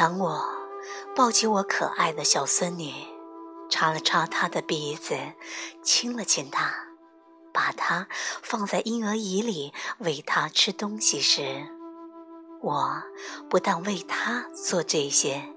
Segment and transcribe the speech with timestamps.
[0.00, 0.42] 当我
[1.14, 2.90] 抱起我可爱的小孙女，
[3.68, 5.14] 擦了擦她的鼻子，
[5.82, 6.72] 亲了亲她，
[7.52, 8.08] 把她
[8.42, 11.66] 放在婴儿椅里喂她吃东西时，
[12.62, 13.02] 我
[13.50, 15.52] 不但为她做这些，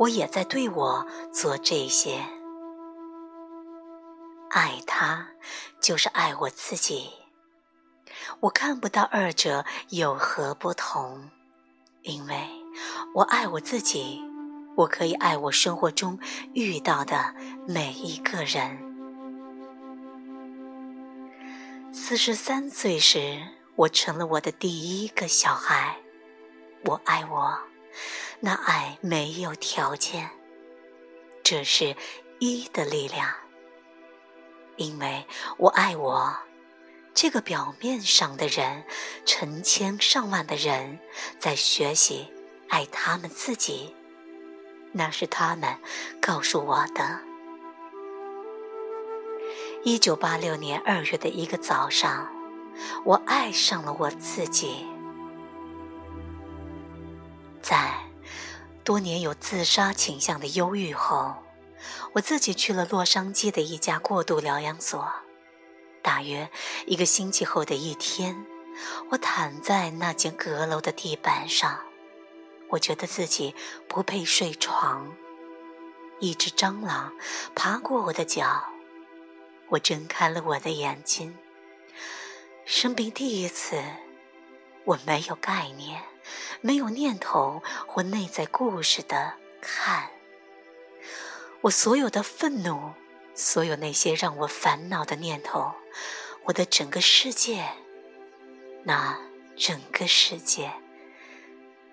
[0.00, 2.22] 我也在对我做这些。
[4.50, 5.28] 爱她，
[5.80, 7.10] 就是爱我自己。
[8.40, 11.30] 我看不到二者有何不同，
[12.02, 12.46] 因为
[13.14, 14.22] 我爱我自己，
[14.76, 16.18] 我可以爱我生活中
[16.52, 17.34] 遇到的
[17.66, 18.84] 每一个人。
[21.92, 23.40] 四十三岁时，
[23.76, 25.96] 我成了我的第一个小孩。
[26.84, 27.58] 我爱我，
[28.40, 30.30] 那爱没有条件，
[31.42, 31.96] 这是
[32.38, 33.28] 一的力量，
[34.76, 35.26] 因为
[35.56, 36.36] 我爱我。
[37.14, 38.84] 这个表面上的人，
[39.26, 41.00] 成千上万的人
[41.40, 42.32] 在学习
[42.68, 43.94] 爱他们自己，
[44.92, 45.76] 那是他们
[46.20, 47.20] 告诉我的。
[49.84, 52.28] 一九八六年二月的一个早上，
[53.04, 54.86] 我爱上了我自己。
[57.62, 57.94] 在
[58.84, 61.34] 多年有自杀倾向的忧郁后，
[62.14, 65.08] 我自己去了洛杉矶的一家过渡疗养所。
[66.02, 66.50] 大约
[66.86, 68.46] 一个星期后的一天，
[69.10, 71.78] 我躺在那间阁楼的地板上，
[72.68, 73.54] 我觉得自己
[73.86, 75.14] 不配睡床。
[76.20, 77.12] 一只蟑螂
[77.54, 78.64] 爬过我的脚，
[79.68, 81.36] 我睁开了我的眼睛。
[82.64, 83.82] 生病第一次，
[84.84, 86.02] 我没有概念，
[86.60, 90.10] 没有念头或内在故事的看，
[91.62, 92.92] 我所有的愤怒。
[93.34, 95.72] 所有那些让我烦恼的念头，
[96.42, 97.64] 我的整个世界，
[98.82, 99.16] 那
[99.56, 100.72] 整个世界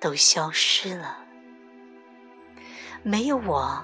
[0.06, 1.18] 都消失了。
[3.02, 3.84] 没有我，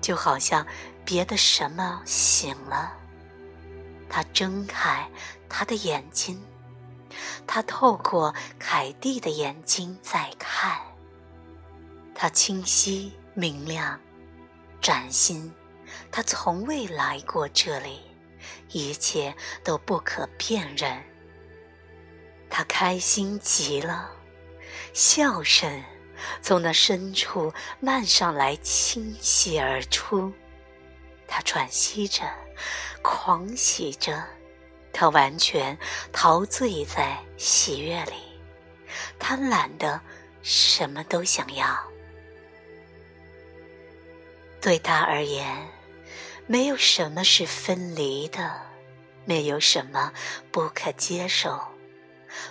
[0.00, 0.66] 就好像
[1.04, 2.92] 别的什么醒了。
[4.08, 5.08] 他睁开
[5.48, 6.42] 他的眼睛，
[7.46, 10.76] 他透过凯蒂的眼睛在看。
[12.16, 13.96] 他清晰明亮，
[14.80, 15.54] 崭新。
[16.10, 18.00] 他从未来过这里，
[18.70, 19.32] 一切
[19.62, 21.00] 都不可辨认。
[22.50, 24.10] 他开心极了，
[24.92, 25.82] 笑声
[26.42, 30.32] 从那深处漫上来，倾泻而出。
[31.26, 32.22] 他喘息着，
[33.02, 34.24] 狂喜着，
[34.92, 35.78] 他完全
[36.12, 38.14] 陶醉在喜悦里，
[39.18, 40.00] 他懒得
[40.42, 41.78] 什么都想要。
[44.60, 45.68] 对他而言。
[46.50, 48.62] 没有什么是分离的，
[49.26, 50.14] 没有什么
[50.50, 51.60] 不可接受，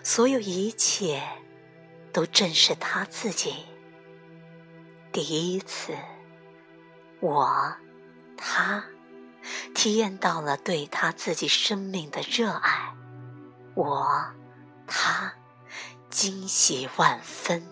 [0.04, 1.20] 所有一切
[2.18, 3.68] 都正是他自己。
[5.12, 5.96] 第一次，
[7.20, 7.76] 我，
[8.36, 8.84] 他，
[9.76, 12.96] 体验到了对他自己生命的热爱，
[13.76, 14.34] 我，
[14.88, 15.32] 他，
[16.10, 17.64] 惊喜万分。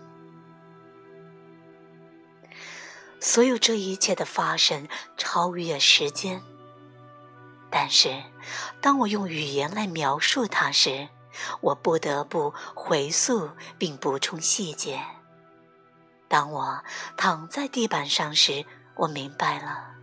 [3.19, 6.43] 所有这一切的发生超越时间，
[7.71, 8.21] 但是
[8.79, 11.09] 当我用语言来描述它时，
[11.61, 15.03] 我不得不回溯并补充细节。
[16.27, 16.83] 当我
[17.17, 18.65] 躺在地板上时，
[18.95, 19.95] 我明白了，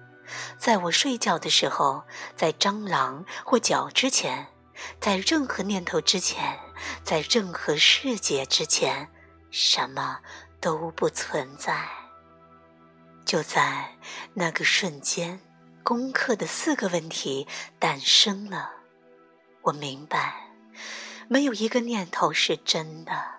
[0.56, 2.04] 在我睡觉的时候，
[2.36, 4.46] 在蟑螂或脚之前，
[5.00, 6.58] 在任何念头之前，
[7.02, 9.10] 在任何世界之前，
[9.50, 10.20] 什么
[10.60, 11.88] 都不存在。
[13.24, 13.96] 就在
[14.34, 15.40] 那个瞬间，
[15.82, 17.46] 功课的四个问题
[17.78, 18.70] 诞生了。
[19.62, 20.41] 我明白，
[21.32, 23.36] 没有一个念头是真的。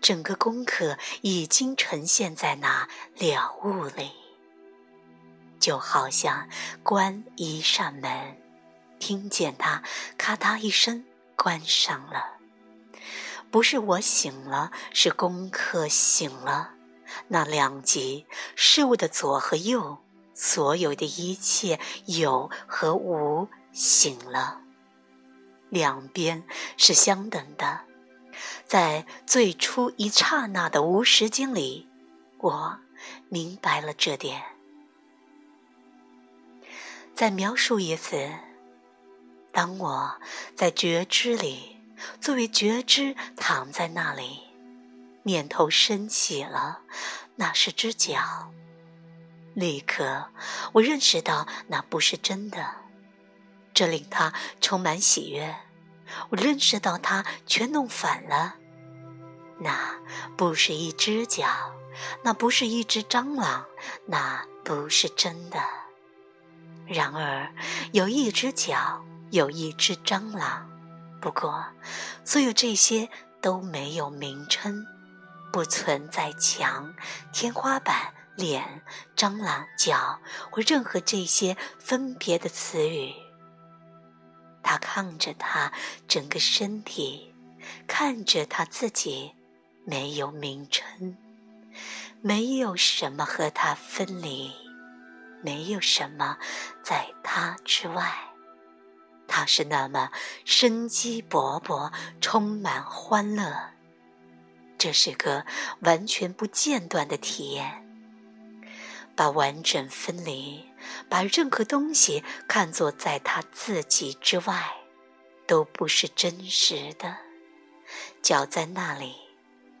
[0.00, 4.12] 整个功课已经呈现在那了悟里，
[5.58, 6.48] 就好像
[6.84, 8.40] 关一扇门，
[9.00, 9.82] 听见它
[10.16, 12.34] 咔嗒一声关上了。
[13.50, 16.74] 不是我醒了，是功课醒了。
[17.26, 19.98] 那两极事物的左和右，
[20.34, 24.60] 所有的一切有和无醒了，
[25.74, 26.44] 两边
[26.78, 27.80] 是相等的。
[28.64, 31.88] 在最初一刹那的无时间里，
[32.38, 32.78] 我
[33.28, 34.42] 明白了这点。
[37.14, 38.32] 再描述一次：
[39.52, 40.16] 当我
[40.56, 41.76] 在觉知里，
[42.20, 44.40] 作为觉知躺在那里。
[45.24, 46.80] 念头升起了，
[47.36, 48.52] 那是只脚。
[49.54, 50.26] 立刻，
[50.72, 52.83] 我认识到那不是真的，
[53.74, 55.56] 这令他充满喜悦。
[56.30, 58.54] 我认识到他全弄反了，
[59.58, 59.96] 那
[60.36, 61.72] 不是一只脚，
[62.22, 63.66] 那不是一只蟑螂，
[64.06, 65.58] 那不是真的。
[66.86, 67.52] 然而，
[67.92, 70.70] 有一只脚，有一只蟑螂。
[71.20, 71.64] 不过，
[72.24, 73.08] 所有这些
[73.40, 74.86] 都没有名称，
[75.50, 76.94] 不存在墙、
[77.32, 78.82] 天花板、脸、
[79.16, 83.14] 蟑螂脚或任何这些分别的词语。
[84.74, 85.72] 他看着他
[86.08, 87.32] 整个身体，
[87.86, 89.32] 看着他自己，
[89.84, 91.16] 没有名称，
[92.20, 94.52] 没有什么和他分离，
[95.44, 96.38] 没有什么
[96.82, 98.12] 在他之外。
[99.28, 100.10] 他是那么
[100.44, 103.70] 生机勃勃，充满欢乐。
[104.76, 105.46] 这是个
[105.82, 107.83] 完全不间断的体验，
[109.16, 110.64] 把完整分离，
[111.08, 114.76] 把任何东西看作在他自己之外，
[115.46, 117.16] 都不是真实的。
[118.22, 119.14] 脚在那里，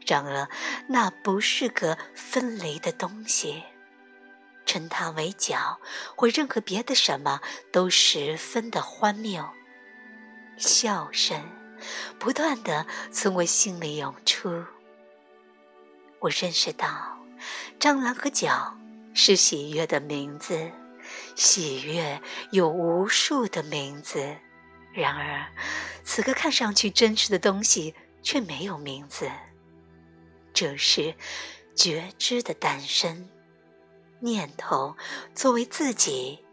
[0.06, 0.48] 然而
[0.88, 3.64] 那不是个分离的东西。
[4.66, 5.78] 称它为脚，
[6.16, 7.40] 或任何别的什么，
[7.70, 9.46] 都十分的荒谬。
[10.56, 11.38] 笑声
[12.18, 14.64] 不断的从我心里涌出。
[16.20, 17.18] 我认识到，
[17.78, 18.74] 蟑螂和脚
[19.14, 20.70] 是喜悦的名字，
[21.36, 22.20] 喜悦
[22.50, 24.36] 有无数的名字。
[24.92, 25.46] 然而，
[26.04, 29.30] 此刻看上去真实的东西却没有名字。
[30.52, 31.14] 这是
[31.74, 33.30] 觉知的诞生。
[34.20, 34.96] 念头
[35.34, 36.44] 作为自己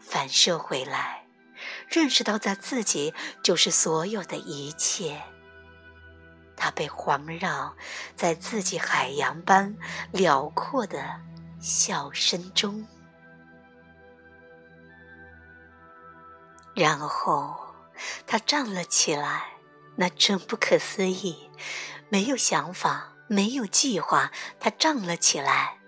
[0.00, 1.26] 反射回来，
[1.88, 3.14] 认识到在自己
[3.44, 5.22] 就是所有的一切。
[6.56, 7.76] 它被环绕
[8.16, 9.76] 在自己海洋般
[10.10, 11.20] 辽阔的
[11.60, 12.86] 笑声中，
[16.74, 17.54] 然后
[18.26, 19.58] 他站了起来，
[19.96, 21.50] 那真不可思议，
[22.08, 25.78] 没有想法，没有计划，他站了起来。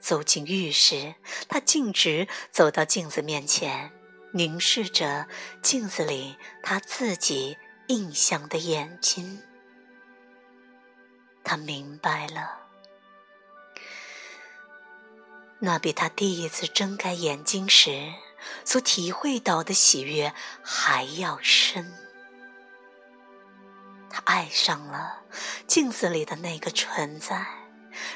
[0.00, 1.14] 走进浴室，
[1.48, 3.92] 他径直走到镜子面前，
[4.32, 5.28] 凝视着
[5.62, 7.56] 镜子里他自己
[7.88, 9.42] 印象的眼睛。
[11.42, 12.65] 他明白了，
[15.58, 18.12] 那比他第一次睁开眼睛时
[18.64, 20.32] 所体会到的喜悦
[20.62, 21.92] 还要深。
[24.10, 25.22] 他爱上了
[25.66, 27.46] 镜子里的那个存在。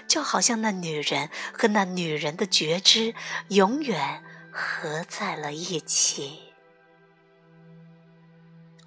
[0.07, 3.15] 就好像那女人和那女人的觉知
[3.49, 4.23] 永远
[4.53, 6.53] 合在了一起，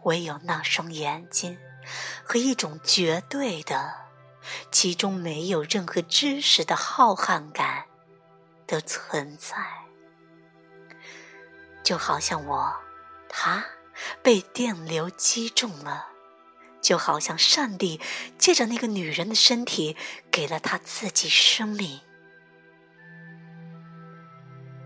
[0.04, 1.58] 唯有那双眼睛
[2.24, 3.96] 和一种绝对的、
[4.72, 7.83] 其中没有任何知识的浩瀚感
[8.68, 9.58] 的存在，
[11.84, 12.76] 就好像我，
[13.30, 13.66] 他
[14.22, 16.10] 被电流击中了。
[16.82, 18.02] 就好像上帝
[18.38, 19.96] 借着那个女人的身体，
[20.30, 22.02] 给了她自己生命。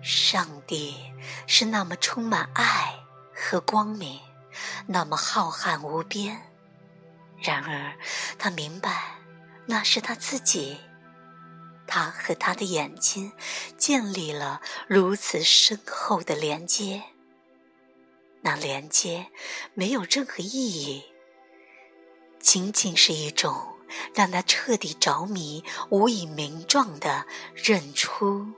[0.04, 1.12] 上帝
[1.48, 3.00] 是那么充满爱
[3.34, 4.20] 和光明，
[4.86, 6.40] 那么浩瀚无边。
[7.42, 7.98] 然而，
[8.38, 9.16] 他明白
[9.66, 10.80] 那是他自己。
[11.88, 13.32] 他和他的眼睛
[13.78, 17.04] 建立了如此深厚的连接，
[18.42, 19.28] 那连接
[19.74, 21.06] 没有任何意义。
[22.40, 23.78] 仅仅是一种
[24.14, 27.26] 让他彻底着迷、无以名状的
[27.56, 28.54] 认出。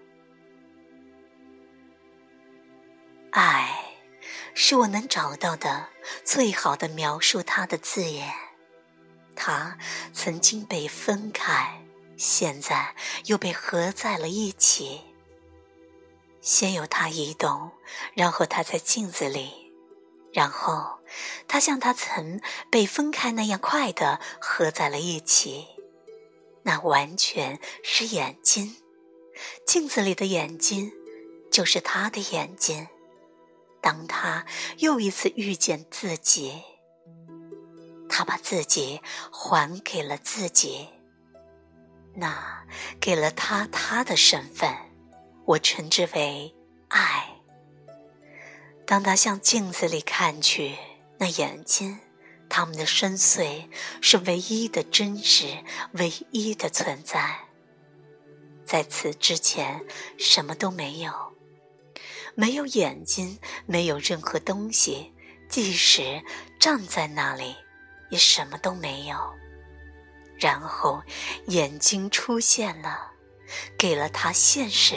[3.32, 3.96] 爱，
[4.54, 5.90] 是我能找到的
[6.26, 8.34] 最好的描述他的字眼。
[9.36, 9.78] 他
[10.14, 11.79] 曾经被分开，
[12.20, 12.94] 现在
[13.26, 15.02] 又被合在了一起。
[16.42, 17.72] 先有他移动，
[18.14, 19.74] 然后他在镜子里。
[20.32, 21.00] 然后，
[21.48, 25.66] 他像他曾被分开那样快的合在了一起。
[26.64, 28.76] 那完全是眼睛，
[29.66, 30.92] 镜子里的眼睛，
[31.52, 32.90] 就是他的眼睛。
[33.82, 34.46] 当他
[34.78, 36.62] 又一次遇见自己，
[38.08, 40.90] 他把自己还给了自己，
[42.20, 42.66] 那
[43.00, 44.74] 给了他他的身份，
[45.46, 46.54] 我称之为
[46.90, 47.38] 爱。
[48.86, 50.78] 当他向镜子里看去，
[51.18, 52.00] 那眼睛，
[52.50, 53.70] 他们的深邃
[54.02, 57.48] 是唯一的真实，唯一的存在。
[58.66, 59.86] 在此之前，
[60.18, 61.12] 什么都没有，
[62.36, 65.14] 没有眼睛，没有任何东西，
[65.50, 66.24] 即使
[66.60, 67.56] 站在那里，
[68.10, 69.39] 也什么都没有。
[70.40, 71.04] 然后，
[71.48, 73.12] 眼睛出现了，
[73.78, 74.96] 给了他现实。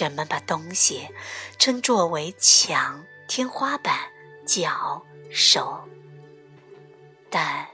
[0.00, 1.08] 人们把东西
[1.58, 3.98] 称作为墙、天花板、
[4.46, 5.88] 脚、手，
[7.30, 7.66] 但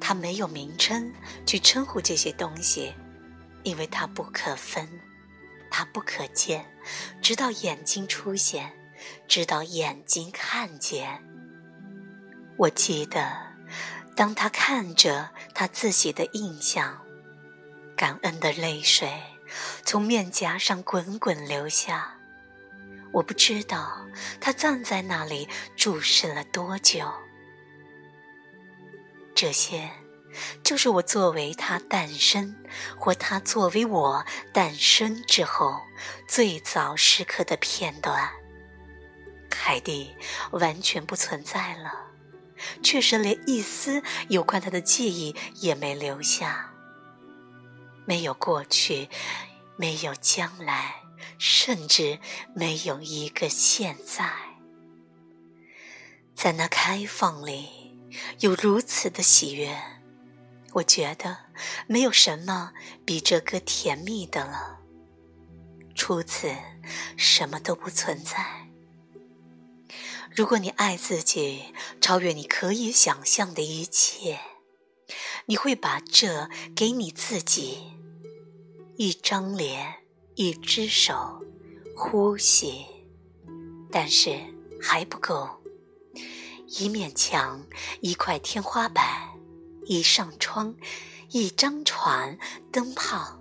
[0.00, 1.12] 它没有名称
[1.46, 2.94] 去称呼这些东西，
[3.62, 4.88] 因为它不可分，
[5.70, 6.66] 它不可见，
[7.22, 8.72] 直到眼睛出现，
[9.28, 11.22] 直到眼睛看见。
[12.56, 13.43] 我记得，
[14.16, 17.04] 当他看着他自己的印象，
[17.96, 19.10] 感恩的泪水
[19.84, 22.16] 从面颊上滚滚流下。
[23.12, 24.06] 我不知道
[24.40, 27.12] 他站在那里注视了多久。
[29.34, 29.90] 这些，
[30.62, 32.56] 就是我作为他诞生，
[32.96, 35.80] 或他作为我诞生之后
[36.28, 38.30] 最早时刻的片段。
[39.48, 40.16] 凯蒂
[40.50, 41.92] 完全不存在了，
[42.82, 46.72] 确实连一丝有关他的记忆也没留下。
[48.06, 49.08] 没有过去，
[49.76, 50.96] 没有将来。
[51.38, 52.20] 甚至
[52.54, 54.30] 没有一个现在，
[56.34, 57.98] 在那开放里
[58.40, 59.76] 有如此的喜悦，
[60.74, 61.36] 我觉得
[61.86, 62.72] 没有什么
[63.04, 64.78] 比这歌甜蜜的了。
[65.94, 66.54] 除此，
[67.16, 68.68] 什么都不存在。
[70.34, 74.40] 如果你爱自己超越你可以想象的一切，
[75.46, 77.92] 你会把这给你自己，
[78.96, 80.00] 一张脸。
[80.36, 81.40] 一只手，
[81.96, 82.84] 呼吸，
[83.88, 84.36] 但是
[84.82, 85.48] 还不够。
[86.66, 87.64] 一面墙，
[88.00, 89.04] 一块天花板，
[89.86, 90.74] 一扇窗，
[91.30, 92.36] 一张床，
[92.72, 93.38] 灯泡。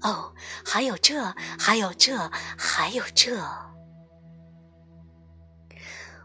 [0.00, 3.40] 哦，还有这，还有这，还有这。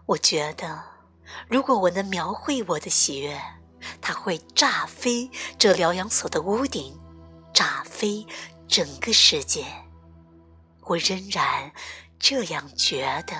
[0.10, 0.84] 我觉得，
[1.48, 3.40] 如果我能描绘我的喜悦，
[4.02, 7.00] 它会炸飞这疗养所的屋顶，
[7.54, 8.26] 炸飞
[8.68, 9.64] 整个世界。
[10.82, 11.72] 我仍然
[12.18, 13.36] 这样觉得。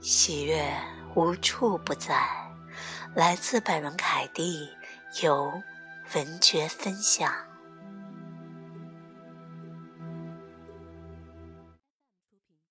[0.00, 0.64] 喜悦
[1.16, 2.24] 无处不在，
[3.16, 4.68] 来自百伦凯蒂，
[5.20, 5.62] 由
[6.14, 7.51] 文觉分享。